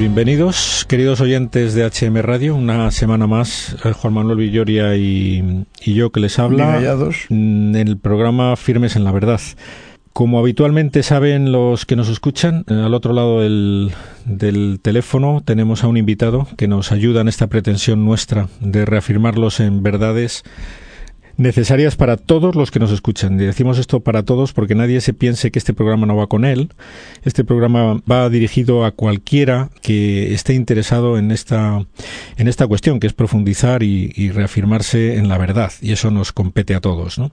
[0.00, 6.10] bienvenidos, queridos oyentes de HM Radio, una semana más, eh, Juan Manuel Villoria y, yo
[6.10, 6.80] que les habla
[7.28, 9.42] en el programa Firmes en la Verdad.
[10.14, 13.92] Como habitualmente saben los que nos escuchan, eh, al otro lado del,
[14.24, 19.60] del, teléfono tenemos a un invitado que nos ayuda en esta pretensión nuestra de reafirmarlos
[19.60, 20.44] en verdades
[21.40, 23.40] necesarias para todos los que nos escuchan.
[23.40, 26.44] Y decimos esto para todos porque nadie se piense que este programa no va con
[26.44, 26.68] él.
[27.24, 31.84] Este programa va dirigido a cualquiera que esté interesado en esta,
[32.36, 35.72] en esta cuestión, que es profundizar y, y reafirmarse en la verdad.
[35.80, 37.30] Y eso nos compete a todos, ¿no?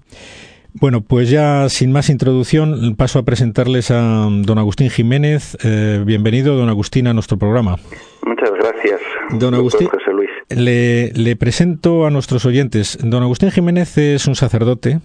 [0.80, 5.58] Bueno, pues ya sin más introducción paso a presentarles a don Agustín Jiménez.
[5.64, 7.78] Eh, bienvenido, don Agustín, a nuestro programa.
[8.26, 9.02] Muchas gracias.
[9.40, 10.27] Don Agustín, José Luis.
[10.50, 12.98] Le, le, presento a nuestros oyentes.
[13.02, 15.00] Don Agustín Jiménez es un sacerdote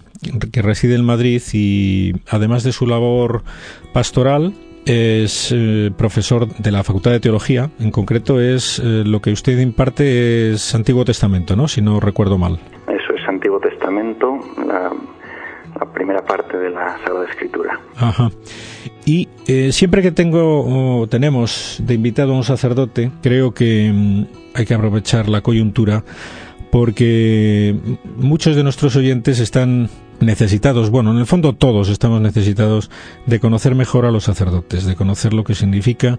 [0.51, 3.43] que reside en Madrid y además de su labor
[3.93, 4.53] pastoral,
[4.85, 7.69] es eh, profesor de la Facultad de Teología.
[7.79, 11.67] En concreto es eh, lo que usted imparte es Antiguo Testamento, ¿no?
[11.67, 12.59] Si no recuerdo mal.
[12.87, 14.39] Eso es Antiguo Testamento.
[14.65, 14.91] La
[15.79, 17.79] la primera parte de la Sagrada Escritura.
[17.97, 18.29] Ajá.
[19.05, 24.25] Y eh, siempre que tengo o tenemos de invitado a un sacerdote, creo que mm,
[24.53, 26.05] hay que aprovechar la coyuntura
[26.71, 27.75] porque
[28.17, 32.89] muchos de nuestros oyentes están necesitados, bueno, en el fondo todos estamos necesitados
[33.27, 36.17] de conocer mejor a los sacerdotes, de conocer lo que significa,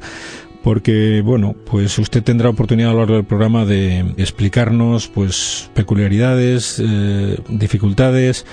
[0.62, 6.80] porque, bueno, pues usted tendrá oportunidad a lo largo del programa de explicarnos, pues, peculiaridades,
[6.80, 8.46] eh, dificultades,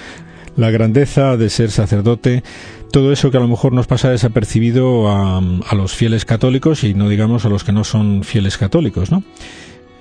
[0.56, 2.44] la grandeza de ser sacerdote,
[2.92, 5.42] todo eso que a lo mejor nos pasa desapercibido a,
[5.76, 9.24] los fieles católicos y no digamos a los que no son fieles católicos, ¿no?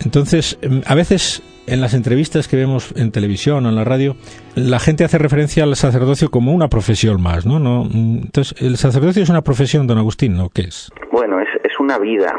[0.05, 4.17] Entonces, em, a veces en las entrevistas que vemos en televisión o en la radio,
[4.57, 7.61] la gente hace referencia al sacerdocio como una profesión más, ¿no?
[7.61, 10.49] no entonces, ¿el sacerdocio es una profesión, don Agustín, ¿no?
[10.49, 10.91] ¿Qué es?
[11.13, 12.35] Bueno, es, es una vida,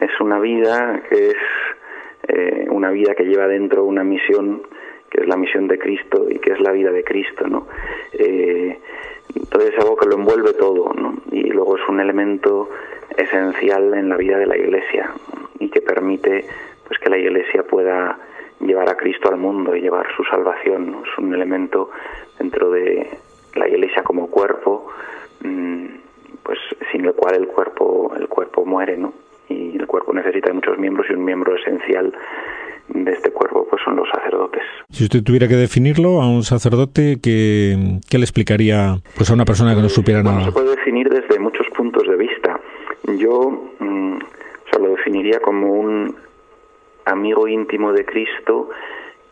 [0.00, 1.36] es una vida que es
[2.28, 4.62] eh, una vida que lleva dentro una misión
[5.10, 7.66] que es la misión de Cristo y que es la vida de Cristo, ¿no?
[8.12, 8.78] Eh,
[9.34, 11.14] entonces es algo que lo envuelve todo, ¿no?
[11.30, 12.68] Y luego es un elemento
[13.16, 15.12] esencial en la vida de la Iglesia
[15.58, 16.46] y que permite
[16.86, 18.18] pues que la Iglesia pueda
[18.60, 21.02] llevar a Cristo al mundo y llevar su salvación.
[21.04, 21.90] Es un elemento
[22.38, 23.08] dentro de
[23.54, 24.88] la Iglesia como cuerpo,
[25.42, 25.86] mm,
[26.42, 26.58] pues
[26.90, 29.12] sin el cual el cuerpo el cuerpo muere, ¿no?
[29.50, 32.12] Y el cuerpo necesita de muchos miembros y un miembro esencial
[32.88, 34.62] de este cuerpo pues son los sacerdotes.
[34.88, 39.44] Si usted tuviera que definirlo a un sacerdote, ¿qué, qué le explicaría pues a una
[39.44, 40.50] persona que no supiera bueno, nada?
[40.50, 42.58] Se puede definir desde muchos puntos de vista.
[43.18, 46.16] Yo mmm, o sea, lo definiría como un
[47.04, 48.70] amigo íntimo de Cristo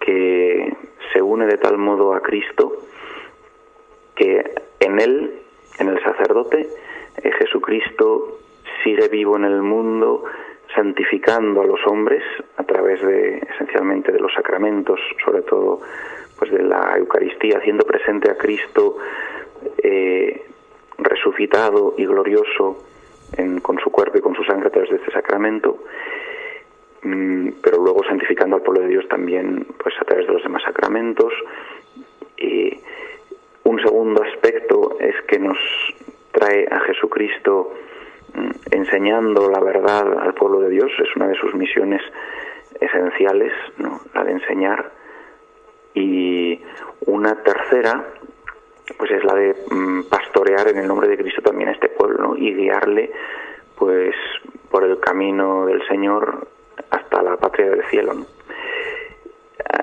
[0.00, 0.72] que
[1.12, 2.72] se une de tal modo a Cristo
[4.14, 4.42] que
[4.80, 5.32] en él,
[5.78, 6.68] en el sacerdote,
[7.22, 8.38] eh, Jesucristo
[8.82, 10.24] sigue vivo en el mundo,
[10.74, 12.22] santificando a los hombres
[12.56, 15.80] a través de esencialmente de los sacramentos, sobre todo
[16.38, 18.96] pues de la Eucaristía, haciendo presente a Cristo
[19.82, 20.44] eh,
[20.98, 22.84] resucitado y glorioso
[23.62, 25.84] con su cuerpo y con su sangre a través de este sacramento,
[27.02, 30.62] mm, pero luego santificando al pueblo de Dios también pues a través de los demás
[30.62, 31.32] sacramentos
[33.68, 35.58] un segundo aspecto es que nos
[36.32, 37.74] trae a Jesucristo
[38.88, 42.00] enseñando la verdad al pueblo de Dios, es una de sus misiones
[42.80, 43.52] esenciales,
[44.14, 44.90] la de enseñar.
[45.94, 46.60] Y
[47.06, 48.04] una tercera,
[48.96, 52.36] pues es la de mm, pastorear en el nombre de Cristo también a este pueblo
[52.36, 53.10] y guiarle
[53.76, 54.14] pues
[54.70, 56.48] por el camino del Señor
[56.90, 58.12] hasta la patria del cielo.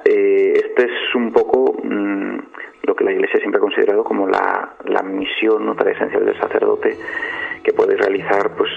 [0.04, 2.38] Eh, este es un poco mm,
[2.84, 5.76] lo que la Iglesia siempre ha considerado como la, la misión ¿no?
[5.76, 6.98] tan esencial del sacerdote
[7.66, 8.70] que puede realizar pues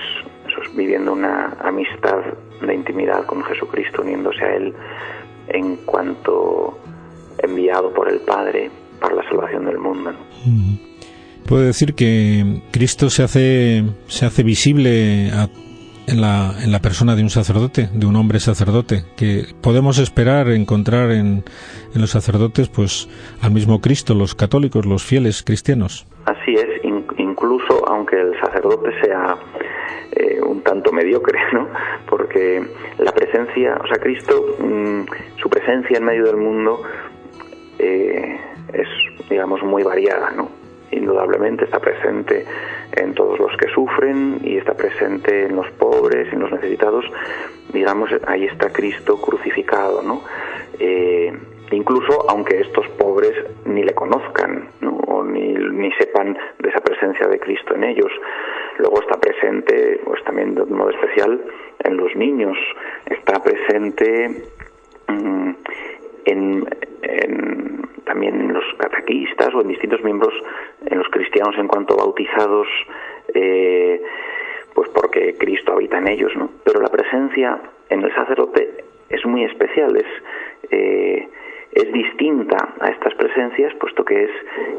[0.75, 2.19] viviendo una amistad
[2.61, 4.75] de intimidad con Jesucristo, uniéndose a Él
[5.49, 6.79] en cuanto
[7.39, 8.71] enviado por el Padre
[9.01, 10.13] para la salvación del mundo.
[11.47, 15.29] Puede decir que Cristo se hace, se hace visible
[16.07, 20.49] en, la, en la persona de un sacerdote, de un hombre sacerdote, que podemos esperar
[20.51, 21.45] encontrar en,
[21.95, 23.09] en los sacerdotes pues
[23.41, 26.07] al mismo Cristo, los católicos, los fieles cristianos.
[26.27, 26.85] Así es,
[28.09, 29.37] aunque el sacerdote sea
[30.13, 31.69] eh, un tanto mediocre, ¿no?
[32.09, 32.63] Porque
[32.99, 35.03] la presencia, o sea, Cristo, mmm,
[35.37, 36.83] su presencia en medio del mundo
[37.79, 38.41] eh,
[38.73, 38.89] es,
[39.29, 40.49] digamos, muy variada, ¿no?
[40.91, 42.47] Indudablemente está presente
[42.97, 47.05] en todos los que sufren y está presente en los pobres, en los necesitados.
[47.73, 50.23] Digamos, ahí está Cristo crucificado, ¿no?
[50.79, 51.31] Eh,
[51.73, 53.35] incluso aunque estos pobres
[53.67, 54.97] ni le conozcan ¿no?
[55.07, 58.13] o ni, ni sepan de presencia de Cristo en ellos.
[58.79, 61.41] Luego está presente, pues también de modo especial,
[62.19, 62.57] niños,
[63.07, 64.43] está presente
[65.09, 65.51] mm,
[66.25, 66.67] en,
[68.05, 70.35] también en los catequistas o en distintos miembros,
[70.87, 72.67] en los cristianos en cuanto bautizados,
[73.35, 74.03] eh,
[74.75, 76.51] pues porque Cristo habita en ellos, ¿no?
[76.65, 80.07] Pero la presencia en el sacerdote es muy especial, es,
[80.71, 81.29] eh,
[81.73, 84.31] es distinta a estas presencias, puesto que es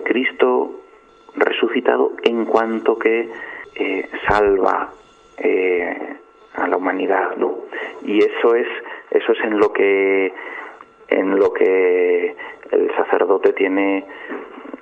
[0.06, 0.82] Cristo
[1.40, 3.30] resucitado en cuanto que
[3.76, 4.92] eh, salva
[6.56, 7.60] a la humanidad, ¿no?
[8.04, 8.68] Y eso es
[9.12, 10.34] eso es en lo que
[11.08, 12.36] en lo que
[12.72, 14.06] el sacerdote tiene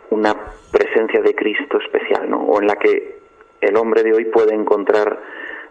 [0.09, 0.35] una
[0.71, 2.41] presencia de Cristo especial, ¿no?
[2.41, 3.17] O en la que
[3.61, 5.19] el hombre de hoy puede encontrar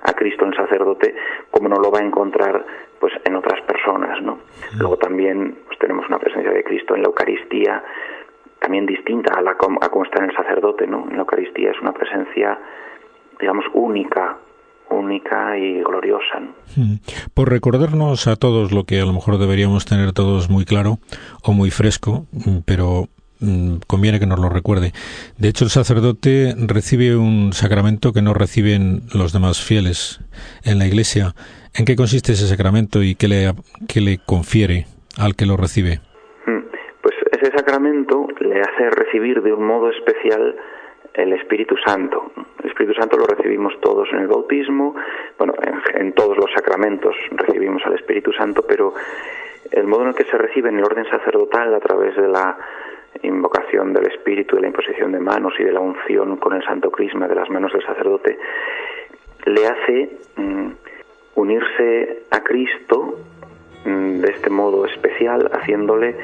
[0.02, 1.14] a Cristo en sacerdote
[1.50, 2.64] como no lo va a encontrar
[2.98, 4.38] pues en otras personas, ¿no?
[4.78, 7.82] Luego también pues, tenemos una presencia de Cristo en la Eucaristía
[8.60, 11.06] también distinta a, la, a cómo está en el sacerdote, ¿no?
[11.08, 12.58] En la Eucaristía es una presencia
[13.38, 14.38] digamos única
[14.88, 16.40] única y gloriosa.
[16.76, 16.96] Hmm.
[17.34, 20.98] Por recordarnos a todos lo que a lo mejor deberíamos tener todos muy claro
[21.42, 23.08] o muy fresco, mm, pero
[23.40, 24.92] mm, conviene que nos lo recuerde.
[25.38, 30.20] De hecho, el sacerdote recibe un sacramento que no reciben los demás fieles
[30.62, 31.34] en la Iglesia.
[31.74, 33.54] ¿En qué consiste ese sacramento y qué le,
[33.88, 34.86] qué le confiere
[35.18, 36.00] al que lo recibe?
[37.56, 40.56] Sacramento le hace recibir de un modo especial
[41.14, 42.30] el Espíritu Santo.
[42.62, 44.94] El Espíritu Santo lo recibimos todos en el bautismo,
[45.38, 45.54] bueno,
[45.94, 48.92] en, todos los sacramentos recibimos al Espíritu Santo, pero
[49.70, 52.58] el modo en el que se recibe en el orden sacerdotal a través de la
[53.22, 56.90] invocación del Espíritu, de la imposición de manos y de la unción con el Santo
[56.90, 58.38] Crisma de las manos del sacerdote,
[59.46, 60.68] le hace mm,
[61.36, 63.18] unirse a Cristo
[63.86, 66.16] mm, de este modo especial, haciéndole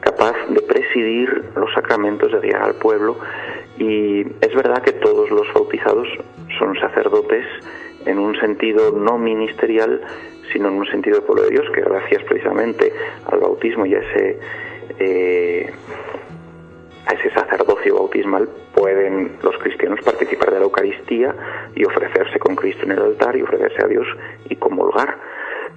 [0.00, 3.16] capaz de presidir los sacramentos, de guiar al pueblo.
[3.78, 6.08] Y es verdad que todos los bautizados
[6.58, 7.44] son sacerdotes
[8.06, 10.00] en un sentido no ministerial,
[10.52, 12.92] sino en un sentido de pueblo de Dios, que gracias precisamente
[13.26, 14.38] al bautismo y a ese,
[14.98, 15.72] eh,
[17.06, 21.34] a ese sacerdocio bautismal pueden los cristianos participar de la Eucaristía
[21.74, 24.06] y ofrecerse con Cristo en el altar y ofrecerse a Dios
[24.48, 25.18] y comulgar,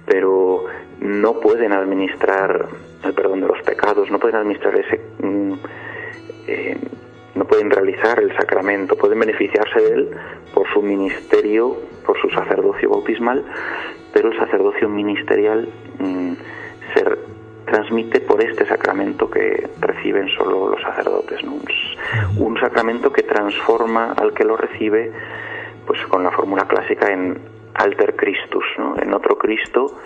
[0.06, 0.66] pero
[1.00, 2.68] no pueden administrar
[3.04, 5.00] el perdón de los pecados, no pueden administrar ese...
[5.20, 5.54] Mm,
[6.46, 6.78] eh,
[7.34, 10.10] no pueden realizar el sacramento, pueden beneficiarse de él
[10.52, 13.44] por su ministerio, por su sacerdocio bautismal,
[14.12, 15.68] pero el sacerdocio ministerial
[15.98, 16.32] mm,
[16.92, 17.04] se
[17.64, 21.40] transmite por este sacramento que reciben solo los sacerdotes,
[22.36, 25.12] un, sacramento que transforma al que lo recibe,
[25.86, 27.38] pues con la fórmula clásica en
[27.74, 28.64] alter Christus,
[29.00, 29.98] en otro Cristo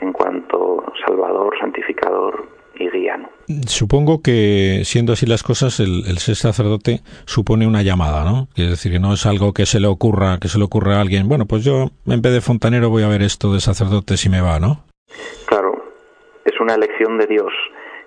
[0.00, 2.48] en cuanto Salvador, santificador,
[3.66, 8.48] Supongo que, siendo así las cosas, el, ser sacerdote supone una llamada, ¿no?
[8.56, 11.00] Es decir, que no es algo que se le ocurra, que se le ocurra a
[11.00, 14.30] alguien, bueno, pues yo en vez de fontanero voy a ver esto de sacerdote si
[14.30, 14.84] me va, ¿no?
[15.46, 15.72] Claro,
[16.44, 17.52] es una elección de Dios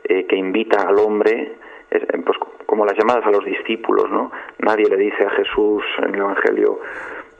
[0.05, 1.55] eh, que invita al hombre,
[1.91, 4.31] eh, pues como las llamadas a los discípulos, ¿no?
[4.59, 6.79] Nadie le dice a Jesús en el Evangelio,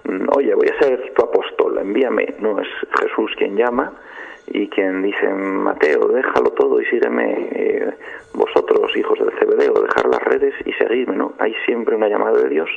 [0.04, 2.36] mm, oye, voy a ser tu apóstol, envíame.
[2.40, 2.68] No, es
[3.00, 3.92] Jesús quien llama
[4.48, 7.94] y quien dice, Mateo, déjalo todo y sígueme, eh,
[8.34, 11.34] vosotros, hijos del CBD, o dejar las redes y seguirme, ¿no?
[11.40, 12.70] Hay siempre una llamada de Dios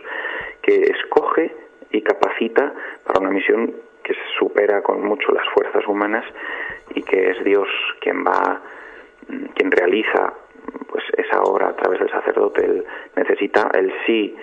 [0.63, 1.55] que escoge
[1.91, 2.73] y capacita
[3.05, 6.25] para una misión que supera con mucho las fuerzas humanas
[6.95, 7.69] y que es Dios
[8.01, 8.61] quien va,
[9.29, 10.33] mm, quien realiza
[10.89, 12.65] pues esa obra a través del sacerdote.
[12.65, 12.85] Él
[13.17, 14.37] necesita el sí,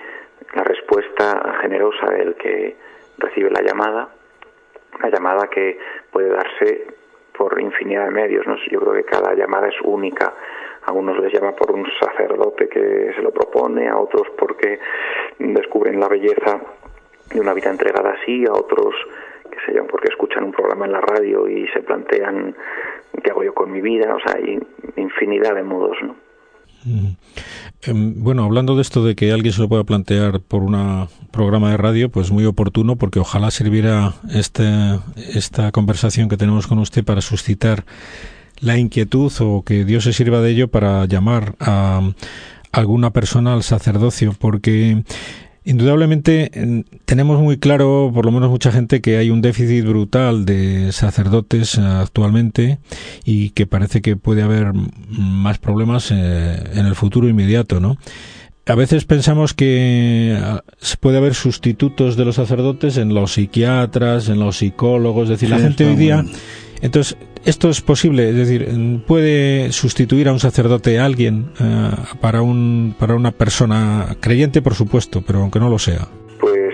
[0.53, 2.75] la respuesta generosa del que
[3.17, 4.09] recibe la llamada,
[5.01, 5.79] la llamada que
[6.11, 6.87] puede darse
[7.37, 8.45] por infinidad de medios.
[8.47, 8.55] ¿no?
[8.69, 10.33] Yo creo que cada llamada es única.
[10.85, 14.79] A unos les llama por un sacerdote que se lo propone, a otros porque
[15.39, 16.59] descubren la belleza
[17.33, 18.93] de una vida entregada así, a otros,
[19.49, 22.55] qué sé yo, porque escuchan un programa en la radio y se plantean
[23.23, 24.15] qué hago yo con mi vida.
[24.15, 24.59] O sea, hay
[24.95, 25.97] infinidad de modos.
[26.01, 26.15] ¿no?
[27.85, 31.71] Em, bueno, hablando de esto de que alguien se lo pueda plantear por un programa
[31.71, 34.63] de radio, pues muy oportuno, porque ojalá sirviera este,
[35.17, 37.83] esta conversación que tenemos con usted para suscitar
[38.59, 42.01] la inquietud o que Dios se sirva de ello para llamar a
[42.71, 45.03] alguna persona al sacerdocio, porque
[45.65, 46.51] Indudablemente
[47.05, 51.77] tenemos muy claro, por lo menos mucha gente, que hay un déficit brutal de sacerdotes
[51.77, 52.79] actualmente
[53.23, 54.73] y que parece que puede haber
[55.09, 57.97] más problemas eh, en el futuro inmediato, ¿no?
[58.65, 60.63] A veces pensamos que ah,
[60.99, 65.59] puede haber sustitutos de los sacerdotes en los psiquiatras, en los psicólogos, es decir, la
[65.59, 66.25] gente hoy día
[66.83, 68.67] entonces, esto es posible, es decir,
[69.05, 74.73] puede sustituir a un sacerdote a alguien eh, para un para una persona creyente, por
[74.73, 76.07] supuesto, pero aunque no lo sea.
[76.39, 76.73] Pues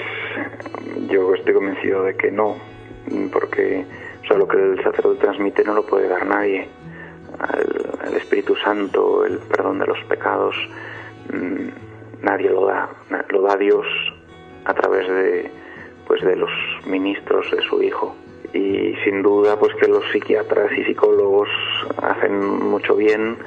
[1.10, 2.56] yo estoy convencido de que no,
[3.32, 3.86] porque
[4.30, 6.68] sea, lo que el sacerdote transmite no lo puede dar nadie.
[8.06, 10.56] El, Espíritu Santo, el perdón de los pecados,
[11.32, 12.90] mm, nadie lo da,
[13.30, 13.86] lo da Dios
[14.66, 15.52] a través de,
[16.08, 16.52] pues, de los
[16.86, 18.16] ministros de su Hijo.
[18.54, 21.50] Y sin duda, pues que los psiquiatras y psicólogos
[22.02, 22.40] hacen
[22.70, 23.38] mucho bien,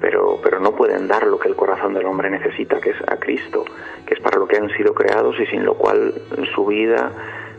[0.00, 3.16] pero, pero no pueden dar lo que el corazón del hombre necesita, que es a
[3.16, 3.64] Cristo,
[4.06, 6.14] que es para lo que han sido creados y sin lo cual
[6.54, 7.12] su vida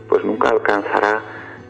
[0.08, 1.22] pues nunca alcanzará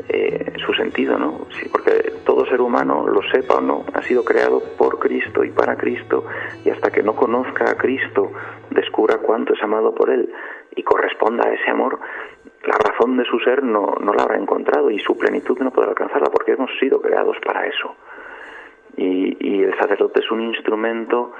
[0.08, 1.46] eh, su sentido, ¿no?
[1.60, 5.50] Sí, porque todo ser humano, lo sepa o no, ha sido creado por Cristo y
[5.50, 6.24] para Cristo,
[6.64, 8.32] y hasta que no conozca a Cristo,
[8.70, 10.32] descubra cuánto es amado por Él
[10.74, 12.00] y corresponda a ese amor,
[12.64, 15.90] la razón de su ser no, no la habrá encontrado y su plenitud no podrá
[15.90, 17.96] alcanzarla, porque hemos sido creados para eso.
[18.96, 21.32] Y, el sacerdote es un instrumento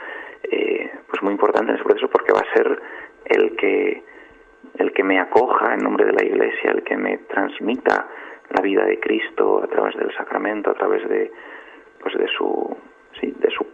[0.44, 2.80] eh, pues muy importante en ese proceso porque va a ser
[3.26, 4.02] el que
[4.78, 8.08] el que me acoja en nombre de la Iglesia, el que me transmita
[8.48, 11.30] la vida de Cristo a través del sacramento, a través de
[12.00, 12.76] pues de su
[13.20, 13.66] sí, de su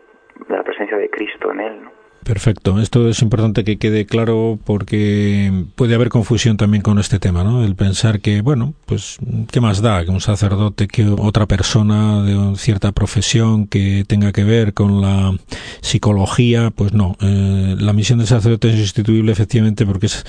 [0.49, 1.81] de la presencia de Cristo en él.
[2.29, 2.79] Perfecto.
[2.79, 7.65] Esto es importante que quede claro porque puede haber confusión también con este tema, ¿no?
[7.65, 9.17] El pensar que, bueno, pues,
[9.51, 14.45] ¿qué más da que un sacerdote, que otra persona de cierta profesión que tenga que
[14.45, 15.39] ver con la
[15.81, 16.71] psicología?
[16.71, 17.17] Pues no.
[17.23, 20.27] Eh, la misión del sacerdote es instituible efectivamente porque es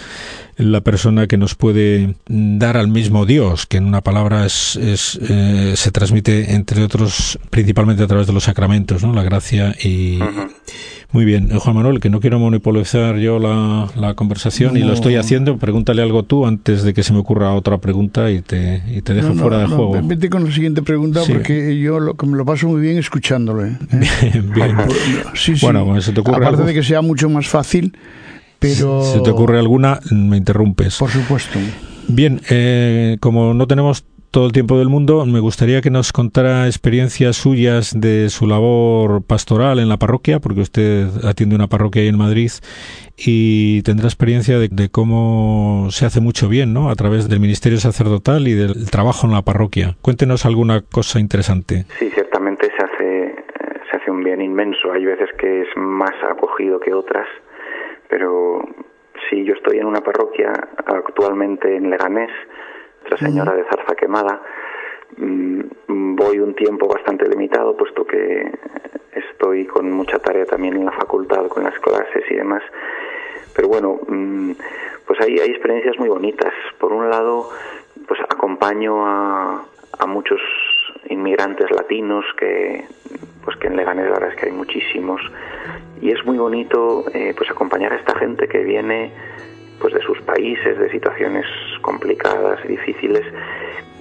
[0.60, 5.18] la persona que nos puede dar al mismo Dios, que en una palabra es, es
[5.30, 9.14] eh, se transmite, entre otros, principalmente a través de los sacramentos, ¿no?
[9.14, 10.20] La gracia y.
[11.12, 15.16] Muy bien, Juan Manuel, que no quiero monopolizar yo la, la conversación y lo estoy
[15.16, 15.58] haciendo.
[15.58, 19.16] Pregúntale algo tú antes de que se me ocurra otra pregunta y te, y te
[19.16, 20.00] dejo fuera de juego.
[20.04, 23.70] Vete con la siguiente pregunta porque yo lo, me lo paso muy bien escuchándole.
[23.70, 24.42] ¿eh?
[24.54, 24.78] Bien,
[25.34, 25.66] Sí, sí.
[25.66, 27.94] Bueno, ¿se te ocurre Aparte de que sea mucho más fácil,
[28.60, 29.02] pero...
[29.04, 30.98] Si te ocurre alguna, me interrumpes.
[30.98, 31.60] Por supuesto.
[32.08, 35.26] Bien, eh, como no tenemos todo el tiempo del mundo.
[35.26, 40.62] Me gustaría que nos contara experiencias suyas de su labor pastoral en la parroquia, porque
[40.62, 42.52] usted atiende una parroquia ahí en Madrid
[43.18, 46.90] y tendrá experiencia de, cómo se hace mucho bien, ¿no?
[46.90, 49.96] A través del ministerio sacerdotal y del trabajo en la parroquia.
[50.02, 51.86] Cuéntenos alguna cosa interesante.
[51.98, 53.36] Sí, ciertamente se hace
[53.90, 54.92] se hace un bien inmenso.
[54.92, 57.26] Hay veces que es más acogido que otras,
[58.10, 58.62] pero
[59.30, 60.52] sí, yo estoy en una parroquia
[60.86, 62.32] actualmente en Leganés
[63.10, 64.42] nuestra Señora de Zarza Quemada.
[65.18, 68.52] Mm, voy un tiempo bastante limitado, puesto que
[69.14, 72.62] estoy con mucha tarea también en la facultad, con las clases y demás.
[73.56, 74.52] Pero bueno, mm,
[75.08, 76.54] pues hay, hay experiencias muy bonitas.
[76.78, 77.50] Por un lado,
[78.08, 79.66] pues acompaño a,
[79.98, 80.42] a muchos
[81.10, 82.86] inmigrantes latinos que
[83.44, 85.22] pues que en Leganés la verdad es que hay muchísimos
[86.02, 89.12] y es muy bonito eh, pues acompañar a esta gente que viene
[89.80, 91.46] pues de sus países, de situaciones
[91.82, 93.26] complicadas y difíciles,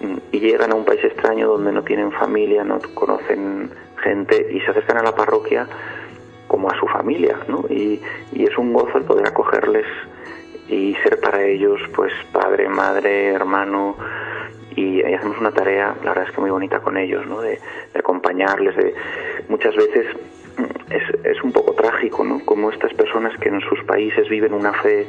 [0.02, 3.70] mm, y llegan a un país extraño donde no tienen familia, no conocen
[4.02, 5.66] gente y se acercan a la parroquia
[6.46, 7.64] como a su familia, ¿no?
[7.68, 8.02] Y,
[8.32, 9.86] es un gozo el poder acogerles
[10.68, 13.96] y ser para ellos, pues, padre, madre, hermano,
[14.74, 17.40] y, hacemos una tarea, la verdad es que muy bonita con ellos, ¿no?
[17.40, 17.60] De,
[17.92, 18.94] de acompañarles, de
[19.48, 20.06] muchas veces
[20.90, 22.44] es, es un poco trágico, ¿no?
[22.44, 25.06] Como estas personas que en sus países viven una fe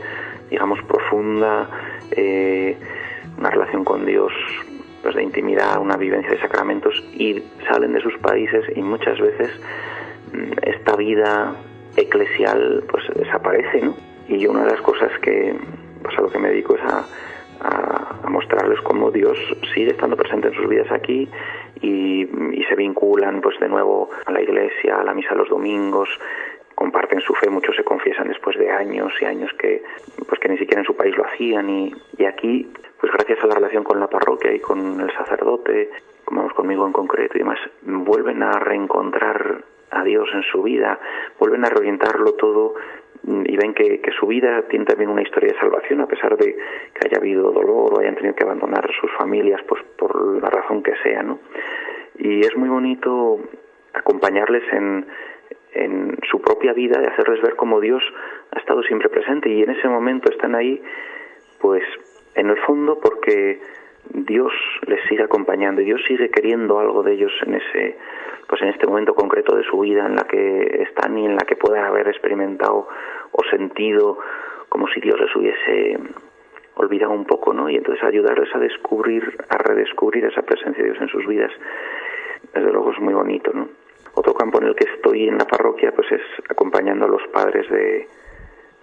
[0.49, 1.69] digamos, profunda,
[2.11, 2.75] eh,
[3.37, 4.33] una relación con Dios
[5.01, 9.49] pues de intimidad, una vivencia de sacramentos y salen de sus países y muchas veces
[10.33, 11.55] mm, esta vida
[11.95, 13.95] eclesial pues desaparece, ¿no?
[14.27, 15.55] Y una de las cosas que
[16.03, 17.05] pues a lo que me dedico es a,
[18.29, 19.37] mostrarles cómo Dios
[19.73, 21.27] sigue estando presente en sus vidas aquí
[21.81, 26.09] y, y, se vinculan pues de nuevo a la iglesia, a la misa los domingos,
[26.75, 29.83] comparten su fe, muchos se confiesan después de años y años que
[30.27, 33.47] pues que ni siquiera en su país lo hacían y, y aquí pues gracias a
[33.47, 35.89] la relación con la parroquia y con el sacerdote,
[36.25, 40.99] como conmigo en concreto y demás, vuelven a reencontrar a Dios en su vida,
[41.39, 42.75] vuelven a reorientarlo todo
[43.23, 46.55] y ven que, que, su vida tiene también una historia de salvación a pesar de
[46.55, 50.81] que haya habido dolor o hayan tenido que abandonar sus familias pues por la razón
[50.81, 51.39] que sea, ¿no?
[52.17, 53.39] Y es muy bonito
[53.93, 55.05] acompañarles en,
[55.73, 58.03] en su propia vida, de hacerles ver cómo Dios
[58.51, 60.81] ha estado siempre presente y en ese momento están ahí,
[61.59, 61.83] pues
[62.35, 63.59] en el fondo porque
[64.13, 64.51] Dios
[64.87, 67.97] les sigue acompañando y Dios sigue queriendo algo de ellos en ese
[68.47, 71.45] pues en este momento concreto de su vida en la que están y en la
[71.45, 72.87] que puedan haber experimentado
[73.31, 74.17] o sentido
[74.69, 75.99] como si Dios les hubiese
[76.75, 77.69] olvidado un poco, ¿no?
[77.69, 81.51] Y entonces ayudarles a descubrir, a redescubrir esa presencia de Dios en sus vidas,
[82.53, 83.67] desde luego es muy bonito, ¿no?
[84.15, 87.69] Otro campo en el que estoy en la parroquia pues es acompañando a los padres
[87.69, 88.07] de,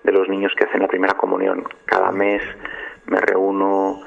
[0.04, 1.64] de los niños que hacen la primera comunión.
[1.85, 2.42] Cada mes
[3.06, 4.02] me reúno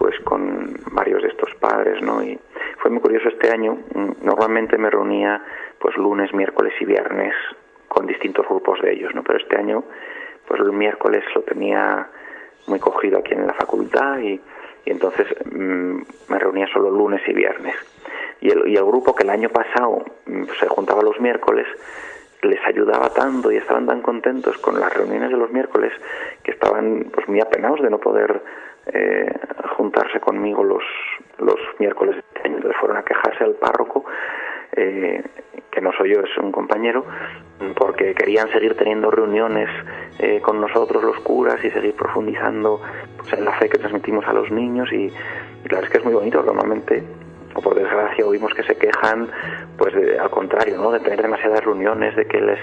[0.00, 2.22] pues con varios de estos padres, ¿no?
[2.22, 2.40] Y
[2.78, 3.76] fue muy curioso este año.
[3.94, 5.44] Mm, normalmente me reunía
[5.78, 7.34] pues lunes, miércoles y viernes
[7.86, 9.22] con distintos grupos de ellos, ¿no?
[9.22, 9.84] Pero este año,
[10.48, 12.08] pues el miércoles lo tenía
[12.66, 14.40] muy cogido aquí en la facultad y,
[14.86, 17.76] entonces mm, me reunía solo lunes y viernes.
[18.40, 21.66] Y el, y el grupo que el año pasado mm, se juntaba los miércoles,
[22.42, 25.92] les ayudaba tanto y estaban tan contentos con las reuniones de los miércoles
[26.42, 28.42] que estaban pues muy apenados de no poder
[28.86, 29.32] eh,
[29.76, 30.82] juntarse conmigo los,
[31.38, 32.56] los miércoles de este año.
[32.56, 34.04] Entonces fueron a quejarse al párroco,
[34.72, 35.22] eh,
[35.70, 37.04] que no soy yo, es un compañero,
[37.76, 39.68] porque querían seguir teniendo reuniones
[40.18, 42.80] eh, con nosotros los curas y seguir profundizando
[43.18, 45.98] pues, en la fe que transmitimos a los niños y, y la verdad es que
[45.98, 46.42] es muy bonito.
[46.42, 47.04] Normalmente
[47.54, 49.28] o por desgracia oímos que se quejan,
[49.76, 50.92] pues al contrario, ¿no?
[50.92, 52.60] De tener demasiadas reuniones, de que les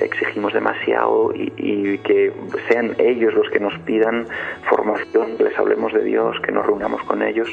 [0.00, 2.32] exigimos demasiado y, que
[2.68, 4.26] sean ellos los que nos pidan
[4.68, 7.48] formación, que les hablemos de Dios, que nos reunamos con ellos,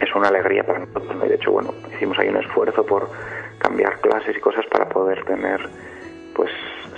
[0.00, 1.28] es una alegría para nosotros.
[1.28, 3.08] De hecho, bueno, hicimos ahí un esfuerzo por
[3.58, 5.60] cambiar clases y cosas para poder tener,
[6.34, 6.50] pues,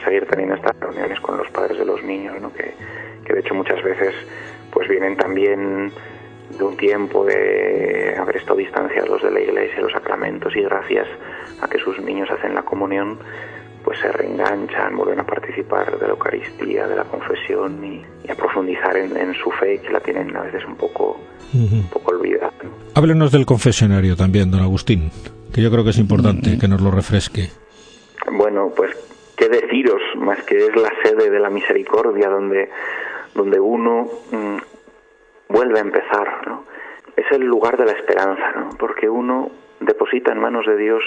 [0.05, 2.53] seguir teniendo estas reuniones con los padres de los niños, ¿no?
[2.53, 2.75] Que,
[3.25, 4.15] que de hecho muchas veces,
[4.73, 5.93] pues vienen también
[6.50, 11.07] de un tiempo de haber estado distanciados de la iglesia, los sacramentos y gracias
[11.61, 13.19] a que sus niños hacen la comunión,
[13.85, 18.97] pues se reenganchan, vuelven a participar de la Eucaristía, de la confesión y, a profundizar
[18.97, 21.21] en, su fe que la tienen a veces un poco,
[21.55, 22.53] un poco olvidada.
[22.95, 25.11] Háblenos del confesionario también, don Agustín,
[25.55, 27.49] que yo creo que es importante que nos lo refresque.
[28.33, 28.91] Bueno, pues
[29.37, 32.69] qué deciros, más que es la sede de la misericordia donde,
[33.35, 34.57] donde uno mm,
[35.49, 36.65] vuelve a empezar, ¿no?
[37.17, 38.71] Es el lugar de la esperanza, ¿no?
[38.79, 39.50] Porque uno
[39.81, 41.03] deposita en manos de Dios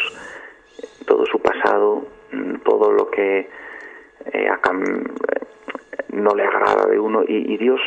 [1.06, 3.50] todo su pasado, mm, todo lo que
[4.34, 4.50] eh,
[6.10, 7.82] no le agrada de uno y, Dios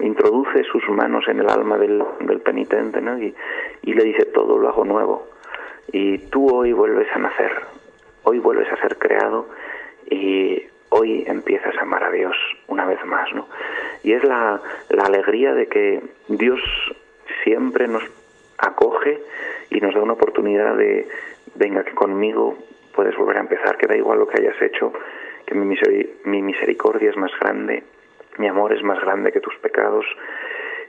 [0.00, 2.04] introduce sus manos en el alma del,
[2.44, 3.34] penitente y,
[3.82, 5.28] y le dice todo lo hago nuevo
[5.92, 7.52] y tú hoy vuelves a nacer,
[8.24, 9.48] hoy vuelves a ser creado
[10.10, 12.36] y hoy empiezas a amar a Dios
[12.68, 13.48] una vez más, ¿no?
[14.02, 16.60] Y es la, la alegría de que Dios
[17.44, 18.02] siempre nos
[18.58, 19.20] acoge
[19.70, 21.08] y nos da una oportunidad de,
[21.54, 22.56] venga, que conmigo
[22.94, 24.92] puedes volver a empezar, que da igual lo que hayas hecho,
[25.46, 25.76] que mi,
[26.24, 27.84] mi misericordia es más grande,
[28.38, 30.04] mi amor es más grande que tus pecados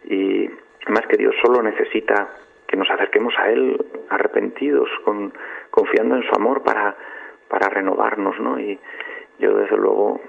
[0.06, 0.50] y
[0.88, 2.30] más que Dios solo necesita
[2.67, 5.34] que nos acerquemos a Él arrepentidos, con,
[5.72, 6.95] confiando en su amor para,
[7.48, 8.60] para renovarnos, ¿no?
[8.60, 8.80] Y,
[9.39, 10.19] yo desde luego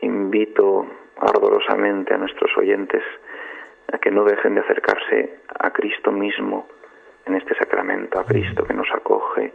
[0.00, 0.86] invito
[1.20, 3.02] ardorosamente a nuestros oyentes
[3.92, 6.68] a que no dejen de acercarse a Cristo mismo
[7.26, 9.52] en este sacramento, a Cristo que nos acoge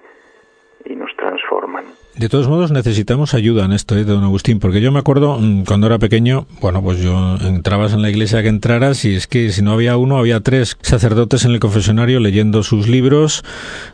[0.85, 1.85] y nos transforman.
[2.15, 5.63] De todos modos necesitamos ayuda en esto, ¿eh, don Agustín, porque yo me acuerdo mm,
[5.63, 9.51] cuando era pequeño, bueno, pues yo entrabas en la iglesia que entraras y es que
[9.51, 13.43] si no había uno, había tres sacerdotes en el confesionario leyendo sus libros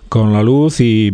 [0.10, 1.12] con la luz y,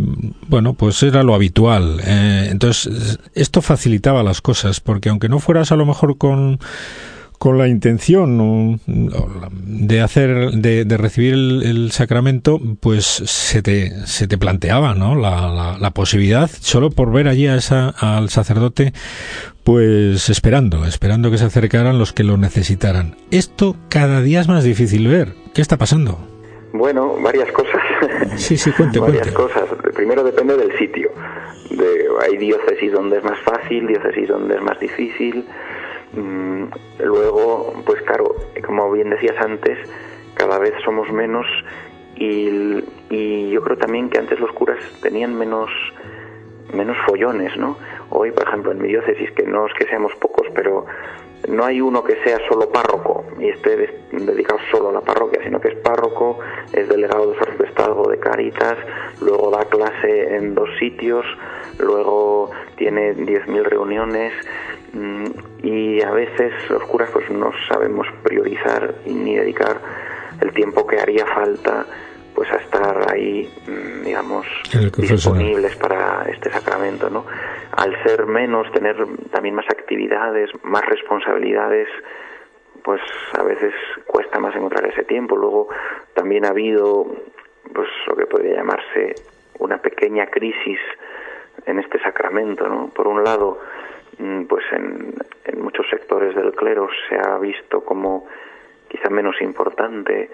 [0.48, 2.00] bueno, pues era lo habitual.
[2.06, 6.60] Eh, entonces, esto facilitaba las cosas, porque aunque no fueras a lo mejor con
[7.46, 14.96] con la intención de hacer de, recibir el, sacramento pues se te se te planteaba
[14.96, 18.94] no la, la, posibilidad solo por ver allí a esa, al sacerdote
[19.64, 23.16] pues esperando esperando que se acercaran los que lo necesitaran.
[23.30, 25.36] Esto cada día es más difícil ver.
[25.54, 26.18] Qué está pasando
[26.74, 27.80] bueno varias cosas.
[28.38, 29.66] Sí sí cuente varias cosas.
[29.94, 31.12] Primero depende del sitio.
[31.70, 35.46] De, hay diócesis donde es más fácil diócesis donde es más difícil
[37.00, 39.78] luego, pues claro, como bien decías antes,
[40.36, 41.46] cada vez somos menos
[42.16, 45.70] y, y, yo creo también que antes los curas tenían menos
[46.74, 47.78] menos follones, ¿no?
[48.10, 50.86] Hoy, por ejemplo, en mi diócesis, que no es que seamos pocos, pero
[51.48, 53.78] no hay uno que sea solo párroco y esté
[54.12, 56.40] dedicado solo a la parroquia, sino que es párroco,
[56.74, 58.78] es delegado de Estado de Caritas,
[59.22, 61.26] luego da clase en dos sitios,
[61.78, 64.34] luego tiene 10.000 reuniones,
[64.85, 64.85] Mm,
[65.62, 69.82] y a veces los curas pues no sabemos priorizar ni dedicar
[70.42, 71.86] el tiempo que haría falta
[72.34, 74.48] pues a estar ahí mm, digamos
[74.98, 77.26] disponibles para este sacramento no
[77.72, 78.96] al ser menos tener
[79.32, 81.88] también más actividades más responsabilidades
[82.86, 83.02] pues
[83.34, 83.74] a veces
[84.06, 85.36] cuesta más encontrar ese tiempo.
[85.36, 85.70] Luego
[86.14, 87.08] también ha habido
[87.74, 89.16] pues lo que podría llamarse
[89.58, 90.78] una pequeña crisis
[91.66, 93.95] en este sacramento no por un lado Mm,
[94.48, 95.16] pues en,
[95.62, 98.28] muchos sectores del clero se ha visto como
[98.88, 100.30] quizá menos importante,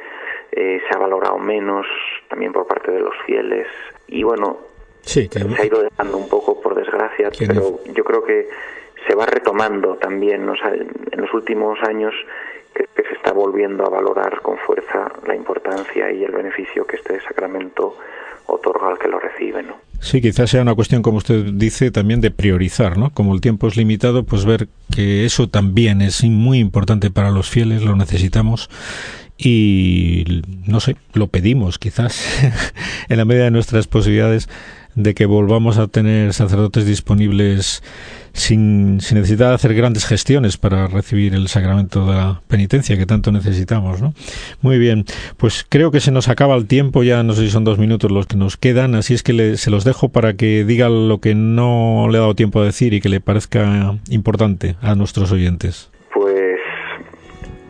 [0.51, 1.85] eh, se ha valorado menos
[2.27, 3.67] también por parte de los fieles.
[4.07, 4.57] Y bueno,
[5.01, 8.49] se ha ido dejando un poco por desgracia, pero yo creo que
[9.07, 12.13] se va retomando también, en los últimos años
[12.73, 17.19] que, se está volviendo a valorar con fuerza la importancia y el beneficio que este
[17.21, 17.97] sacramento
[18.47, 19.75] otorga al que lo recibe, ¿no?
[19.99, 23.11] Sí, quizás sea una cuestión, como usted dice, también de priorizar, ¿no?
[23.11, 27.49] Como el tiempo es limitado, pues ver que eso también es muy importante para los
[27.49, 28.69] fieles, lo necesitamos
[29.37, 32.23] y, no sé, lo pedimos quizás
[33.09, 34.49] en la medida de nuestras posibilidades
[34.95, 37.83] de que volvamos a tener sacerdotes disponibles
[38.33, 43.05] sin, sin necesidad de hacer grandes gestiones para recibir el sacramento de la penitencia que
[43.05, 44.13] tanto necesitamos, ¿no?
[44.61, 45.05] Muy bien,
[45.37, 48.11] pues creo que se nos acaba el tiempo, ya no sé si son dos minutos
[48.11, 51.35] los que nos quedan, así es que se los dejo para que diga lo que
[51.35, 55.89] no le he dado tiempo a decir y que le parezca importante a nuestros oyentes.
[56.13, 56.59] Pues,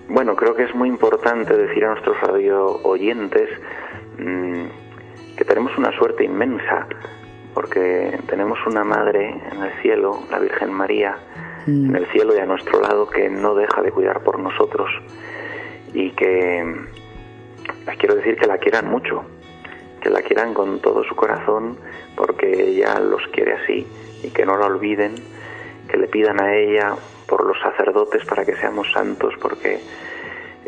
[0.10, 3.50] bueno, creo que es muy importante decir a nuestros radio oyentes
[4.18, 4.81] mm,
[5.42, 6.86] que tenemos una suerte inmensa
[7.56, 11.18] porque tenemos una madre en el cielo, la Virgen María,
[11.66, 11.90] mm.
[11.90, 14.92] en el cielo y a nuestro lado, que no deja de cuidar por nosotros
[15.96, 16.64] y que
[17.88, 19.24] les quiero decir que la quieran mucho,
[20.00, 21.76] que la quieran con todo su corazón,
[22.16, 23.88] porque ella los quiere así
[24.22, 25.16] y que no la olviden,
[25.90, 26.94] que le pidan a ella
[27.28, 29.80] por los sacerdotes para que seamos santos, porque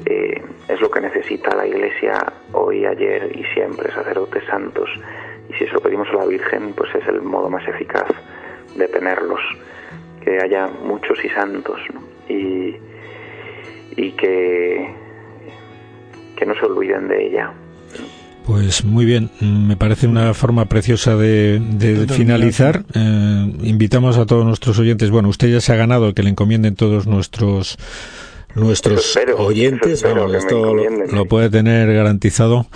[0.05, 4.89] eh, es lo que necesita la Iglesia hoy, ayer y siempre, sacerdotes santos
[5.49, 8.07] y si se lo pedimos a la Virgen, pues es el modo más eficaz
[8.75, 9.41] de tenerlos,
[10.23, 11.79] que haya muchos y santos,
[12.29, 12.75] y,
[13.95, 14.89] y que,
[16.37, 17.53] que no se olviden de ella.
[18.45, 21.61] Pues muy bien, me parece una forma preciosa de,
[22.09, 22.83] finalizar.
[22.93, 25.11] Eh, invitamos a todos nuestros oyentes.
[25.11, 27.77] Bueno, usted ya se ha ganado que le encomienden todos nuestros
[28.55, 30.03] nuestros oyentes.
[30.03, 30.75] esto
[31.11, 32.67] lo, puede tener garantizado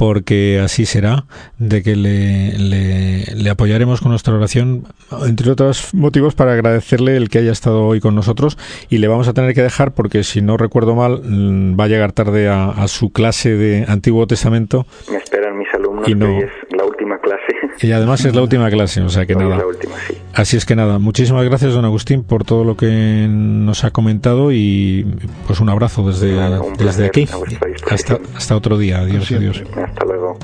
[0.00, 1.26] porque así será,
[1.58, 4.84] de que le, le, apoyaremos con nuestra oración,
[5.26, 8.56] entre otros motivos para agradecerle el que haya estado hoy con nosotros
[8.88, 11.88] y le vamos a tener que dejar porque si no recuerdo mal mm, va a
[11.88, 14.86] llegar tarde a, su clase de Antiguo Testamento.
[15.10, 16.99] Me esperan mis alumnos y no, es la última.
[17.80, 19.62] Y además es la última clase, o sea que nada.
[20.34, 24.52] Así es que nada, muchísimas gracias don Agustín por todo lo que nos ha comentado
[24.52, 25.06] y
[25.46, 26.34] pues un abrazo desde,
[26.78, 27.28] desde aquí.
[27.90, 29.00] Hasta, hasta otro día.
[29.00, 29.62] Adiós, adiós.
[29.76, 30.38] Hasta luego.